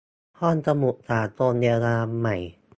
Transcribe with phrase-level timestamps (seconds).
[0.39, 2.37] ห้องสมุดสากลเยอรมันใหม่